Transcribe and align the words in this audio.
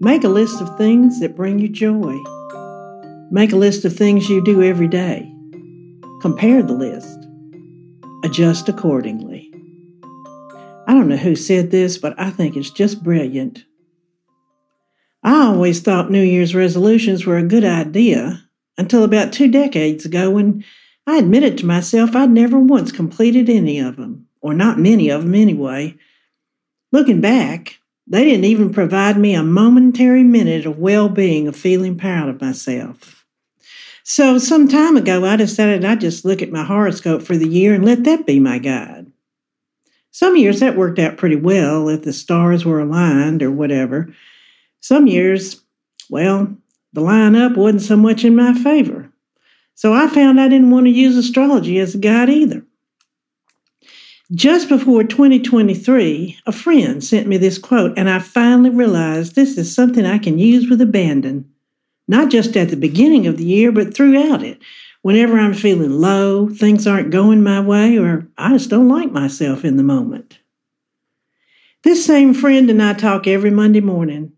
Make 0.00 0.22
a 0.22 0.28
list 0.28 0.60
of 0.60 0.78
things 0.78 1.18
that 1.18 1.34
bring 1.34 1.58
you 1.58 1.68
joy. 1.68 2.16
Make 3.32 3.50
a 3.50 3.56
list 3.56 3.84
of 3.84 3.96
things 3.96 4.28
you 4.28 4.42
do 4.44 4.62
every 4.62 4.86
day. 4.86 5.28
Compare 6.20 6.62
the 6.62 6.74
list. 6.74 7.18
Adjust 8.22 8.68
accordingly. 8.68 9.52
I 10.86 10.94
don't 10.94 11.08
know 11.08 11.16
who 11.16 11.34
said 11.34 11.72
this, 11.72 11.98
but 11.98 12.14
I 12.16 12.30
think 12.30 12.56
it's 12.56 12.70
just 12.70 13.02
brilliant. 13.02 13.64
I 15.24 15.46
always 15.46 15.80
thought 15.80 16.12
New 16.12 16.22
Year's 16.22 16.54
resolutions 16.54 17.26
were 17.26 17.36
a 17.36 17.42
good 17.42 17.64
idea 17.64 18.44
until 18.78 19.02
about 19.02 19.32
two 19.32 19.50
decades 19.50 20.04
ago 20.04 20.30
when 20.30 20.64
I 21.08 21.18
admitted 21.18 21.58
to 21.58 21.66
myself 21.66 22.14
I'd 22.14 22.30
never 22.30 22.58
once 22.58 22.92
completed 22.92 23.50
any 23.50 23.80
of 23.80 23.96
them, 23.96 24.28
or 24.40 24.54
not 24.54 24.78
many 24.78 25.08
of 25.08 25.24
them 25.24 25.34
anyway. 25.34 25.96
Looking 26.92 27.20
back, 27.20 27.77
they 28.08 28.24
didn't 28.24 28.46
even 28.46 28.72
provide 28.72 29.18
me 29.18 29.34
a 29.34 29.42
momentary 29.42 30.22
minute 30.22 30.64
of 30.64 30.78
well 30.78 31.08
being 31.08 31.46
of 31.46 31.54
feeling 31.54 31.96
proud 31.96 32.28
of 32.28 32.40
myself. 32.40 33.24
So, 34.02 34.38
some 34.38 34.68
time 34.68 34.96
ago, 34.96 35.26
I 35.26 35.36
decided 35.36 35.84
I'd 35.84 36.00
just 36.00 36.24
look 36.24 36.40
at 36.40 36.50
my 36.50 36.64
horoscope 36.64 37.20
for 37.20 37.36
the 37.36 37.48
year 37.48 37.74
and 37.74 37.84
let 37.84 38.04
that 38.04 38.26
be 38.26 38.40
my 38.40 38.58
guide. 38.58 39.12
Some 40.10 40.36
years 40.36 40.60
that 40.60 40.76
worked 40.76 40.98
out 40.98 41.18
pretty 41.18 41.36
well 41.36 41.88
if 41.90 42.02
the 42.02 42.14
stars 42.14 42.64
were 42.64 42.80
aligned 42.80 43.42
or 43.42 43.50
whatever. 43.50 44.14
Some 44.80 45.06
years, 45.06 45.60
well, 46.08 46.56
the 46.94 47.02
lineup 47.02 47.56
wasn't 47.56 47.82
so 47.82 47.96
much 47.96 48.24
in 48.24 48.34
my 48.34 48.54
favor. 48.54 49.12
So 49.74 49.92
I 49.92 50.08
found 50.08 50.40
I 50.40 50.48
didn't 50.48 50.70
want 50.70 50.86
to 50.86 50.90
use 50.90 51.16
astrology 51.16 51.78
as 51.78 51.94
a 51.94 51.98
guide 51.98 52.30
either. 52.30 52.64
Just 54.34 54.68
before 54.68 55.04
2023, 55.04 56.40
a 56.44 56.52
friend 56.52 57.02
sent 57.02 57.26
me 57.26 57.38
this 57.38 57.56
quote, 57.56 57.96
and 57.96 58.10
I 58.10 58.18
finally 58.18 58.68
realized 58.68 59.34
this 59.34 59.56
is 59.56 59.74
something 59.74 60.04
I 60.04 60.18
can 60.18 60.38
use 60.38 60.68
with 60.68 60.82
abandon, 60.82 61.50
not 62.06 62.30
just 62.30 62.54
at 62.54 62.68
the 62.68 62.76
beginning 62.76 63.26
of 63.26 63.38
the 63.38 63.46
year, 63.46 63.72
but 63.72 63.94
throughout 63.94 64.42
it. 64.42 64.60
Whenever 65.00 65.38
I'm 65.38 65.54
feeling 65.54 65.92
low, 65.92 66.50
things 66.50 66.86
aren't 66.86 67.10
going 67.10 67.42
my 67.42 67.60
way, 67.60 67.96
or 67.96 68.28
I 68.36 68.52
just 68.52 68.68
don't 68.68 68.90
like 68.90 69.10
myself 69.10 69.64
in 69.64 69.78
the 69.78 69.82
moment. 69.82 70.40
This 71.82 72.04
same 72.04 72.34
friend 72.34 72.68
and 72.68 72.82
I 72.82 72.92
talk 72.92 73.26
every 73.26 73.50
Monday 73.50 73.80
morning, 73.80 74.32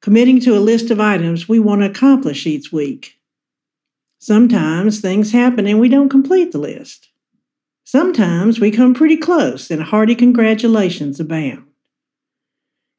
committing 0.00 0.38
to 0.42 0.56
a 0.56 0.60
list 0.60 0.92
of 0.92 1.00
items 1.00 1.48
we 1.48 1.58
want 1.58 1.80
to 1.80 1.90
accomplish 1.90 2.46
each 2.46 2.70
week. 2.70 3.18
Sometimes 4.20 5.00
things 5.00 5.32
happen 5.32 5.66
and 5.66 5.80
we 5.80 5.88
don't 5.88 6.10
complete 6.10 6.52
the 6.52 6.58
list. 6.58 7.08
Sometimes 7.92 8.58
we 8.58 8.70
come 8.70 8.94
pretty 8.94 9.18
close 9.18 9.70
and 9.70 9.82
hearty 9.82 10.14
congratulations 10.14 11.20
abound. 11.20 11.66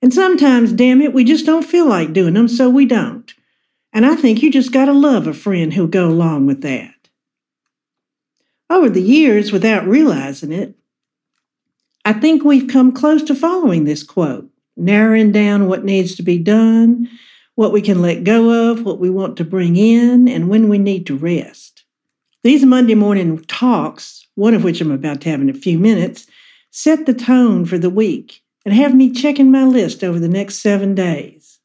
And 0.03 0.13
sometimes, 0.13 0.71
damn 0.71 1.01
it, 1.01 1.15
we 1.15 1.23
just 1.23 1.47
don't 1.47 1.65
feel 1.65 1.87
like 1.87 2.13
doing 2.13 2.35
them, 2.35 2.47
so 2.47 2.69
we 2.69 2.85
don't. 2.85 3.33
And 3.91 4.05
I 4.05 4.15
think 4.15 4.43
you 4.43 4.51
just 4.51 4.71
gotta 4.71 4.93
love 4.93 5.25
a 5.25 5.33
friend 5.33 5.73
who'll 5.73 5.87
go 5.87 6.07
along 6.07 6.45
with 6.45 6.61
that. 6.61 6.93
Over 8.69 8.87
the 8.87 9.01
years, 9.01 9.51
without 9.51 9.87
realizing 9.87 10.51
it, 10.51 10.75
I 12.05 12.13
think 12.13 12.43
we've 12.43 12.69
come 12.69 12.91
close 12.91 13.23
to 13.23 13.33
following 13.33 13.85
this 13.85 14.03
quote, 14.03 14.47
narrowing 14.77 15.31
down 15.31 15.67
what 15.67 15.83
needs 15.83 16.13
to 16.17 16.21
be 16.21 16.37
done, 16.37 17.09
what 17.55 17.71
we 17.71 17.81
can 17.81 17.99
let 17.99 18.23
go 18.23 18.69
of, 18.69 18.85
what 18.85 18.99
we 18.99 19.09
want 19.09 19.37
to 19.37 19.43
bring 19.43 19.75
in, 19.75 20.27
and 20.27 20.49
when 20.49 20.69
we 20.69 20.77
need 20.77 21.07
to 21.07 21.17
rest. 21.17 21.83
These 22.43 22.63
Monday 22.63 22.93
morning 22.93 23.39
talks 23.45 24.22
one 24.35 24.53
of 24.53 24.63
which 24.63 24.81
I'm 24.81 24.91
about 24.91 25.21
to 25.21 25.29
have 25.29 25.41
in 25.41 25.49
a 25.49 25.53
few 25.53 25.79
minutes, 25.79 26.27
set 26.71 27.05
the 27.05 27.13
tone 27.13 27.65
for 27.65 27.77
the 27.77 27.89
week 27.89 28.41
and 28.65 28.73
have 28.73 28.95
me 28.95 29.11
checking 29.11 29.51
my 29.51 29.63
list 29.63 30.03
over 30.03 30.19
the 30.19 30.27
next 30.27 30.59
seven 30.59 30.95
days. 30.95 31.59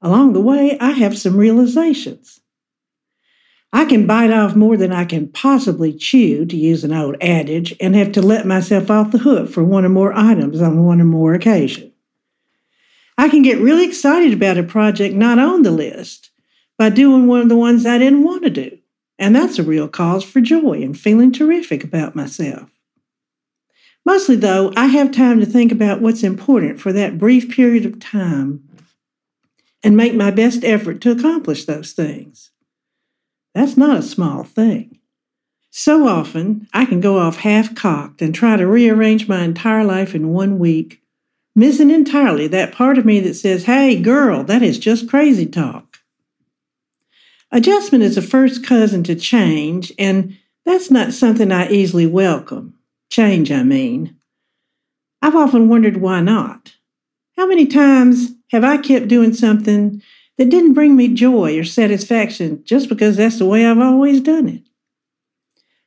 Along 0.00 0.32
the 0.32 0.40
way, 0.40 0.78
I 0.78 0.92
have 0.92 1.18
some 1.18 1.36
realizations. 1.36 2.40
I 3.72 3.86
can 3.86 4.06
bite 4.06 4.30
off 4.30 4.54
more 4.54 4.76
than 4.76 4.92
I 4.92 5.04
can 5.04 5.28
possibly 5.28 5.94
chew, 5.94 6.44
to 6.44 6.56
use 6.56 6.84
an 6.84 6.92
old 6.92 7.16
adage, 7.22 7.74
and 7.80 7.94
have 7.96 8.12
to 8.12 8.22
let 8.22 8.46
myself 8.46 8.90
off 8.90 9.12
the 9.12 9.18
hook 9.18 9.48
for 9.48 9.64
one 9.64 9.84
or 9.84 9.88
more 9.88 10.12
items 10.12 10.60
on 10.60 10.84
one 10.84 11.00
or 11.00 11.04
more 11.04 11.34
occasions. 11.34 11.92
I 13.16 13.28
can 13.28 13.42
get 13.42 13.60
really 13.60 13.86
excited 13.86 14.32
about 14.32 14.58
a 14.58 14.62
project 14.62 15.14
not 15.14 15.38
on 15.38 15.62
the 15.62 15.70
list 15.70 16.30
by 16.76 16.90
doing 16.90 17.26
one 17.26 17.40
of 17.40 17.48
the 17.48 17.56
ones 17.56 17.86
I 17.86 17.98
didn't 17.98 18.24
want 18.24 18.42
to 18.42 18.50
do. 18.50 18.78
And 19.22 19.36
that's 19.36 19.56
a 19.56 19.62
real 19.62 19.86
cause 19.86 20.24
for 20.24 20.40
joy 20.40 20.82
and 20.82 20.98
feeling 20.98 21.30
terrific 21.30 21.84
about 21.84 22.16
myself. 22.16 22.68
Mostly, 24.04 24.34
though, 24.34 24.72
I 24.76 24.86
have 24.86 25.12
time 25.12 25.38
to 25.38 25.46
think 25.46 25.70
about 25.70 26.00
what's 26.00 26.24
important 26.24 26.80
for 26.80 26.92
that 26.92 27.18
brief 27.18 27.48
period 27.48 27.86
of 27.86 28.00
time 28.00 28.68
and 29.80 29.96
make 29.96 30.16
my 30.16 30.32
best 30.32 30.64
effort 30.64 31.00
to 31.02 31.12
accomplish 31.12 31.66
those 31.66 31.92
things. 31.92 32.50
That's 33.54 33.76
not 33.76 33.98
a 33.98 34.02
small 34.02 34.42
thing. 34.42 34.98
So 35.70 36.08
often, 36.08 36.66
I 36.74 36.84
can 36.84 37.00
go 37.00 37.20
off 37.20 37.36
half 37.36 37.76
cocked 37.76 38.22
and 38.22 38.34
try 38.34 38.56
to 38.56 38.66
rearrange 38.66 39.28
my 39.28 39.44
entire 39.44 39.84
life 39.84 40.16
in 40.16 40.30
one 40.30 40.58
week, 40.58 41.00
missing 41.54 41.92
entirely 41.92 42.48
that 42.48 42.72
part 42.72 42.98
of 42.98 43.04
me 43.04 43.20
that 43.20 43.34
says, 43.34 43.66
Hey, 43.66 44.02
girl, 44.02 44.42
that 44.42 44.62
is 44.62 44.80
just 44.80 45.08
crazy 45.08 45.46
talk. 45.46 45.91
Adjustment 47.54 48.02
is 48.02 48.16
a 48.16 48.22
first 48.22 48.64
cousin 48.64 49.04
to 49.04 49.14
change, 49.14 49.92
and 49.98 50.38
that's 50.64 50.90
not 50.90 51.12
something 51.12 51.52
I 51.52 51.68
easily 51.68 52.06
welcome. 52.06 52.78
Change, 53.10 53.52
I 53.52 53.62
mean. 53.62 54.16
I've 55.20 55.36
often 55.36 55.68
wondered 55.68 55.98
why 55.98 56.22
not. 56.22 56.74
How 57.36 57.46
many 57.46 57.66
times 57.66 58.32
have 58.52 58.64
I 58.64 58.78
kept 58.78 59.08
doing 59.08 59.34
something 59.34 60.02
that 60.38 60.48
didn't 60.48 60.72
bring 60.72 60.96
me 60.96 61.08
joy 61.08 61.58
or 61.58 61.64
satisfaction 61.64 62.62
just 62.64 62.88
because 62.88 63.18
that's 63.18 63.38
the 63.38 63.46
way 63.46 63.66
I've 63.66 63.78
always 63.78 64.22
done 64.22 64.48
it? 64.48 64.62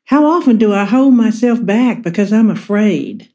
How 0.06 0.24
often 0.26 0.58
do 0.58 0.72
I 0.72 0.86
hold 0.86 1.16
myself 1.16 1.66
back 1.66 2.04
because 2.04 2.32
I'm 2.32 2.52
afraid? 2.52 3.30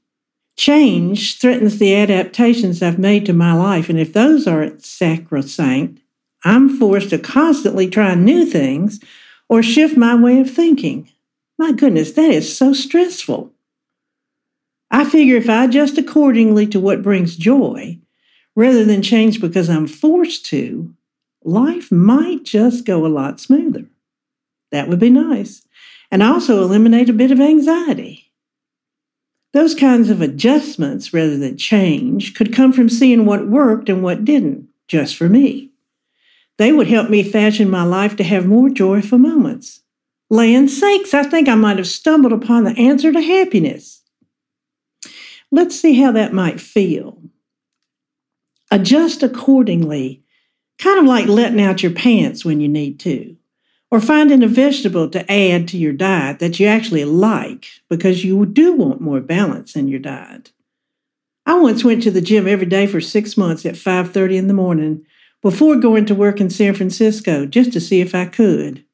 Change 0.56 1.40
threatens 1.40 1.78
the 1.78 1.96
adaptations 1.96 2.80
I've 2.80 2.98
made 2.98 3.26
to 3.26 3.32
my 3.32 3.54
life, 3.54 3.88
and 3.88 3.98
if 3.98 4.12
those 4.12 4.46
aren't 4.46 4.84
sacrosanct, 4.84 6.00
I'm 6.44 6.78
forced 6.78 7.10
to 7.10 7.18
constantly 7.18 7.88
try 7.88 8.14
new 8.14 8.46
things 8.46 9.00
or 9.48 9.62
shift 9.62 9.96
my 9.96 10.14
way 10.14 10.40
of 10.40 10.50
thinking. 10.50 11.10
My 11.58 11.72
goodness, 11.72 12.12
that 12.12 12.30
is 12.30 12.56
so 12.56 12.72
stressful. 12.72 13.52
I 14.90 15.04
figure 15.04 15.36
if 15.36 15.48
I 15.48 15.64
adjust 15.64 15.98
accordingly 15.98 16.66
to 16.68 16.80
what 16.80 17.02
brings 17.02 17.36
joy, 17.36 17.98
rather 18.56 18.84
than 18.84 19.02
change 19.02 19.40
because 19.40 19.68
I'm 19.68 19.86
forced 19.86 20.46
to, 20.46 20.94
life 21.44 21.92
might 21.92 22.44
just 22.44 22.84
go 22.84 23.06
a 23.06 23.08
lot 23.08 23.40
smoother. 23.40 23.86
That 24.72 24.88
would 24.88 24.98
be 24.98 25.10
nice. 25.10 25.66
And 26.10 26.22
also 26.22 26.62
eliminate 26.62 27.08
a 27.08 27.14
bit 27.14 27.30
of 27.30 27.40
anxiety. 27.40 28.32
Those 29.52 29.74
kinds 29.74 30.10
of 30.10 30.20
adjustments 30.20 31.12
rather 31.12 31.36
than 31.36 31.56
change 31.56 32.34
could 32.34 32.54
come 32.54 32.72
from 32.72 32.88
seeing 32.88 33.26
what 33.26 33.48
worked 33.48 33.88
and 33.88 34.02
what 34.02 34.24
didn't, 34.24 34.68
just 34.88 35.16
for 35.16 35.28
me. 35.28 35.69
They 36.60 36.72
would 36.72 36.88
help 36.88 37.08
me 37.08 37.22
fashion 37.22 37.70
my 37.70 37.84
life 37.84 38.16
to 38.16 38.22
have 38.22 38.44
more 38.44 38.68
joyful 38.68 39.16
moments. 39.16 39.80
Land 40.28 40.70
sakes, 40.70 41.14
I 41.14 41.22
think 41.22 41.48
I 41.48 41.54
might 41.54 41.78
have 41.78 41.86
stumbled 41.86 42.34
upon 42.34 42.64
the 42.64 42.76
answer 42.76 43.10
to 43.10 43.20
happiness. 43.22 44.02
Let's 45.50 45.80
see 45.80 45.94
how 45.98 46.12
that 46.12 46.34
might 46.34 46.60
feel. 46.60 47.22
Adjust 48.70 49.22
accordingly, 49.22 50.22
kind 50.78 50.98
of 50.98 51.06
like 51.06 51.28
letting 51.28 51.62
out 51.62 51.82
your 51.82 51.92
pants 51.92 52.44
when 52.44 52.60
you 52.60 52.68
need 52.68 53.00
to, 53.00 53.36
or 53.90 53.98
finding 53.98 54.42
a 54.42 54.46
vegetable 54.46 55.08
to 55.08 55.32
add 55.32 55.66
to 55.68 55.78
your 55.78 55.94
diet 55.94 56.40
that 56.40 56.60
you 56.60 56.66
actually 56.66 57.06
like 57.06 57.68
because 57.88 58.22
you 58.22 58.44
do 58.44 58.74
want 58.74 59.00
more 59.00 59.20
balance 59.20 59.76
in 59.76 59.88
your 59.88 59.98
diet. 59.98 60.52
I 61.46 61.54
once 61.54 61.84
went 61.84 62.02
to 62.02 62.10
the 62.10 62.20
gym 62.20 62.46
every 62.46 62.66
day 62.66 62.86
for 62.86 63.00
six 63.00 63.38
months 63.38 63.64
at 63.64 63.76
5:30 63.76 64.36
in 64.36 64.46
the 64.46 64.52
morning 64.52 65.06
before 65.42 65.76
going 65.76 66.06
to 66.06 66.14
work 66.14 66.40
in 66.40 66.50
San 66.50 66.74
Francisco 66.74 67.46
just 67.46 67.72
to 67.72 67.80
see 67.80 68.00
if 68.00 68.14
I 68.14 68.26
could. 68.26 68.84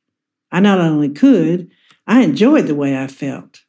I 0.52 0.60
not 0.60 0.78
only 0.78 1.08
could, 1.08 1.70
I 2.06 2.22
enjoyed 2.22 2.66
the 2.66 2.74
way 2.74 2.96
I 2.96 3.08
felt. 3.08 3.62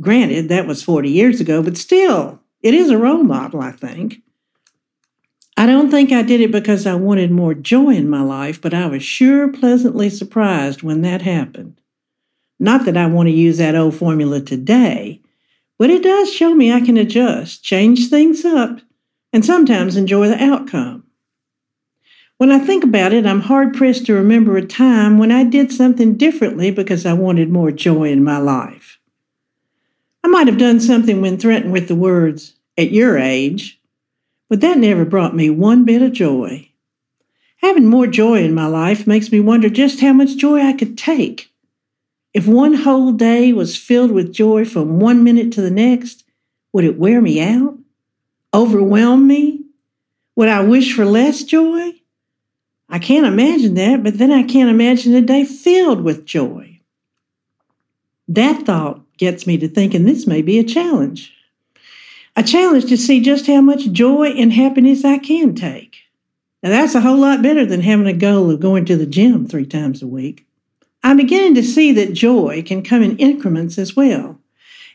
Granted, 0.00 0.48
that 0.48 0.66
was 0.66 0.82
40 0.82 1.10
years 1.10 1.40
ago, 1.40 1.62
but 1.62 1.76
still, 1.76 2.40
It 2.62 2.74
is 2.74 2.90
a 2.90 2.98
role 2.98 3.22
model, 3.22 3.60
I 3.60 3.72
think. 3.72 4.18
I 5.56 5.66
don't 5.66 5.90
think 5.90 6.12
I 6.12 6.22
did 6.22 6.40
it 6.40 6.52
because 6.52 6.86
I 6.86 6.94
wanted 6.94 7.30
more 7.30 7.54
joy 7.54 7.94
in 7.94 8.08
my 8.08 8.22
life, 8.22 8.60
but 8.60 8.74
I 8.74 8.86
was 8.86 9.02
sure 9.02 9.48
pleasantly 9.48 10.10
surprised 10.10 10.82
when 10.82 11.02
that 11.02 11.22
happened. 11.22 11.80
Not 12.58 12.84
that 12.84 12.96
I 12.96 13.06
want 13.06 13.28
to 13.28 13.34
use 13.34 13.58
that 13.58 13.74
old 13.74 13.94
formula 13.94 14.40
today, 14.40 15.20
but 15.78 15.90
it 15.90 16.02
does 16.02 16.32
show 16.32 16.54
me 16.54 16.72
I 16.72 16.80
can 16.80 16.98
adjust, 16.98 17.64
change 17.64 18.08
things 18.08 18.44
up, 18.44 18.80
and 19.32 19.44
sometimes 19.44 19.96
enjoy 19.96 20.28
the 20.28 20.42
outcome. 20.42 21.04
When 22.40 22.50
I 22.50 22.58
think 22.58 22.84
about 22.84 23.12
it, 23.12 23.26
I'm 23.26 23.42
hard 23.42 23.74
pressed 23.74 24.06
to 24.06 24.14
remember 24.14 24.56
a 24.56 24.64
time 24.64 25.18
when 25.18 25.30
I 25.30 25.44
did 25.44 25.70
something 25.70 26.16
differently 26.16 26.70
because 26.70 27.04
I 27.04 27.12
wanted 27.12 27.50
more 27.50 27.70
joy 27.70 28.10
in 28.10 28.24
my 28.24 28.38
life. 28.38 28.98
I 30.24 30.28
might 30.28 30.46
have 30.46 30.56
done 30.56 30.80
something 30.80 31.20
when 31.20 31.36
threatened 31.36 31.70
with 31.70 31.86
the 31.86 31.94
words, 31.94 32.54
at 32.78 32.92
your 32.92 33.18
age, 33.18 33.78
but 34.48 34.62
that 34.62 34.78
never 34.78 35.04
brought 35.04 35.36
me 35.36 35.50
one 35.50 35.84
bit 35.84 36.00
of 36.00 36.14
joy. 36.14 36.70
Having 37.58 37.88
more 37.88 38.06
joy 38.06 38.42
in 38.42 38.54
my 38.54 38.68
life 38.68 39.06
makes 39.06 39.30
me 39.30 39.38
wonder 39.38 39.68
just 39.68 40.00
how 40.00 40.14
much 40.14 40.38
joy 40.38 40.62
I 40.62 40.72
could 40.72 40.96
take. 40.96 41.52
If 42.32 42.46
one 42.46 42.72
whole 42.72 43.12
day 43.12 43.52
was 43.52 43.76
filled 43.76 44.12
with 44.12 44.32
joy 44.32 44.64
from 44.64 44.98
one 44.98 45.22
minute 45.22 45.52
to 45.52 45.60
the 45.60 45.70
next, 45.70 46.24
would 46.72 46.84
it 46.84 46.98
wear 46.98 47.20
me 47.20 47.42
out? 47.42 47.76
Overwhelm 48.54 49.26
me? 49.26 49.66
Would 50.36 50.48
I 50.48 50.62
wish 50.62 50.94
for 50.94 51.04
less 51.04 51.44
joy? 51.44 51.99
I 52.90 52.98
can't 52.98 53.26
imagine 53.26 53.74
that, 53.74 54.02
but 54.02 54.18
then 54.18 54.32
I 54.32 54.42
can't 54.42 54.70
imagine 54.70 55.14
a 55.14 55.20
day 55.20 55.44
filled 55.44 56.02
with 56.02 56.26
joy. 56.26 56.80
That 58.28 58.66
thought 58.66 59.00
gets 59.16 59.46
me 59.46 59.58
to 59.58 59.68
thinking 59.68 60.04
this 60.04 60.26
may 60.26 60.42
be 60.42 60.58
a 60.58 60.64
challenge 60.64 61.32
a 62.36 62.42
challenge 62.42 62.86
to 62.86 62.96
see 62.96 63.20
just 63.20 63.46
how 63.46 63.60
much 63.60 63.90
joy 63.92 64.28
and 64.28 64.52
happiness 64.52 65.04
I 65.04 65.18
can 65.18 65.54
take. 65.54 65.96
Now, 66.62 66.70
that's 66.70 66.94
a 66.94 67.00
whole 67.00 67.18
lot 67.18 67.42
better 67.42 67.66
than 67.66 67.80
having 67.80 68.06
a 68.06 68.12
goal 68.12 68.50
of 68.50 68.60
going 68.60 68.84
to 68.86 68.96
the 68.96 69.06
gym 69.06 69.46
three 69.46 69.66
times 69.66 70.02
a 70.02 70.06
week. 70.06 70.46
I'm 71.02 71.16
beginning 71.16 71.54
to 71.56 71.62
see 71.62 71.92
that 71.92 72.12
joy 72.12 72.62
can 72.62 72.82
come 72.82 73.02
in 73.02 73.16
increments 73.16 73.78
as 73.78 73.96
well. 73.96 74.38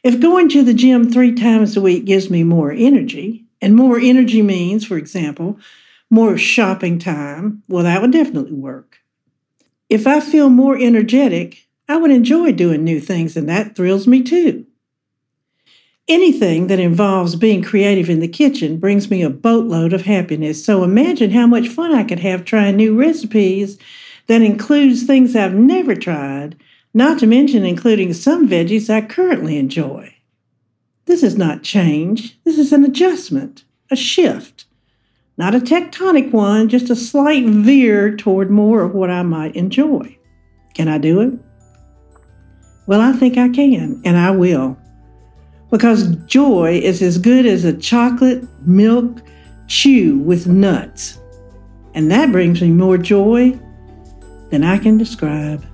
If 0.03 0.19
going 0.19 0.49
to 0.49 0.63
the 0.63 0.73
gym 0.73 1.11
three 1.11 1.33
times 1.33 1.75
a 1.75 1.81
week 1.81 2.05
gives 2.05 2.29
me 2.29 2.43
more 2.43 2.71
energy, 2.71 3.45
and 3.61 3.75
more 3.75 3.99
energy 3.99 4.41
means, 4.43 4.85
for 4.85 4.97
example, 4.97 5.57
more 6.15 6.37
shopping 6.37 6.97
time, 6.97 7.61
well, 7.67 7.83
that 7.83 8.01
would 8.01 8.11
definitely 8.11 8.53
work. 8.53 8.99
If 9.89 10.07
I 10.07 10.21
feel 10.21 10.49
more 10.49 10.77
energetic, 10.77 11.67
I 11.89 11.97
would 11.97 12.09
enjoy 12.09 12.53
doing 12.53 12.85
new 12.85 13.01
things, 13.01 13.35
and 13.35 13.49
that 13.49 13.75
thrills 13.75 14.07
me 14.07 14.23
too. 14.23 14.65
Anything 16.07 16.67
that 16.67 16.79
involves 16.79 17.35
being 17.35 17.61
creative 17.61 18.09
in 18.09 18.21
the 18.21 18.29
kitchen 18.29 18.77
brings 18.77 19.09
me 19.11 19.23
a 19.23 19.29
boatload 19.29 19.91
of 19.91 20.03
happiness. 20.03 20.63
So 20.63 20.83
imagine 20.83 21.31
how 21.31 21.47
much 21.47 21.67
fun 21.67 21.93
I 21.93 22.03
could 22.03 22.19
have 22.19 22.45
trying 22.45 22.77
new 22.77 22.97
recipes 22.97 23.77
that 24.27 24.41
includes 24.41 25.03
things 25.03 25.35
I've 25.35 25.53
never 25.53 25.95
tried, 25.95 26.55
not 26.93 27.19
to 27.19 27.27
mention 27.27 27.65
including 27.65 28.13
some 28.13 28.47
veggies 28.47 28.89
I 28.89 29.01
currently 29.01 29.57
enjoy. 29.57 30.15
This 31.05 31.23
is 31.23 31.37
not 31.37 31.61
change, 31.61 32.39
this 32.45 32.57
is 32.57 32.71
an 32.71 32.85
adjustment, 32.85 33.65
a 33.91 33.95
shift. 33.95 34.65
Not 35.37 35.55
a 35.55 35.59
tectonic 35.59 36.31
one, 36.31 36.69
just 36.69 36.89
a 36.89 36.95
slight 36.95 37.45
veer 37.45 38.15
toward 38.15 38.49
more 38.49 38.81
of 38.81 38.93
what 38.93 39.09
I 39.09 39.23
might 39.23 39.55
enjoy. 39.55 40.17
Can 40.73 40.87
I 40.87 40.97
do 40.97 41.21
it? 41.21 41.33
Well, 42.87 43.01
I 43.01 43.13
think 43.13 43.37
I 43.37 43.49
can, 43.49 44.01
and 44.05 44.17
I 44.17 44.31
will 44.31 44.77
because 45.75 46.15
joy 46.25 46.79
is 46.81 47.01
as 47.01 47.17
good 47.17 47.45
as 47.45 47.65
a 47.65 47.77
chocolate 47.77 48.45
milk 48.65 49.21
chew 49.67 50.17
with 50.19 50.47
nuts. 50.47 51.19
And 51.93 52.09
that 52.11 52.31
brings 52.31 52.61
me 52.61 52.69
more 52.69 52.97
joy 52.97 53.59
than 54.51 54.63
I 54.63 54.77
can 54.77 54.97
describe. 54.97 55.65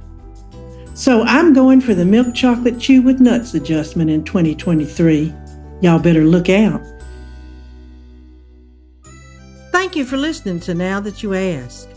So 0.94 1.24
I'm 1.24 1.54
going 1.54 1.82
for 1.82 1.94
the 1.94 2.06
milk 2.06 2.34
chocolate 2.34 2.80
chew 2.80 3.02
with 3.02 3.20
nuts 3.20 3.54
adjustment 3.54 4.10
in 4.10 4.24
2023. 4.24 5.34
Y'all 5.82 6.00
better 6.00 6.24
look 6.24 6.50
out. 6.50 6.82
Thank 9.82 9.96
you 9.96 10.06
for 10.06 10.16
listening 10.16 10.60
to 10.60 10.76
Now 10.76 11.00
That 11.00 11.24
You 11.24 11.34
Ask. 11.34 11.90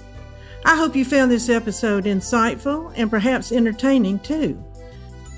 I 0.64 0.74
hope 0.74 0.96
you 0.96 1.04
found 1.04 1.30
this 1.30 1.50
episode 1.50 2.04
insightful 2.04 2.90
and 2.96 3.10
perhaps 3.10 3.52
entertaining 3.52 4.20
too. 4.20 4.58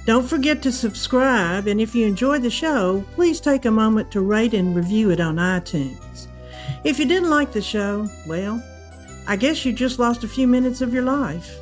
Don't 0.07 0.29
forget 0.29 0.63
to 0.63 0.71
subscribe, 0.71 1.67
and 1.67 1.81
if 1.81 1.93
you 1.93 2.07
enjoy 2.07 2.39
the 2.39 2.49
show, 2.49 3.05
please 3.17 3.41
take 3.41 3.65
a 3.65 3.71
moment 3.73 4.13
to 4.13 4.21
rate 4.21 4.55
and 4.55 4.77
review 4.77 5.11
it 5.11 5.19
on 5.19 5.37
iTunes. 5.37 6.29
If 6.85 7.01
you 7.01 7.05
didn't 7.05 7.31
like 7.31 7.51
the 7.51 7.61
show, 7.61 8.09
well, 8.29 8.63
I 9.27 9.35
guess 9.35 9.65
you 9.65 9.73
just 9.73 9.99
lost 9.99 10.23
a 10.23 10.29
few 10.29 10.47
minutes 10.47 10.81
of 10.81 10.95
your 10.95 11.03
life. 11.03 11.53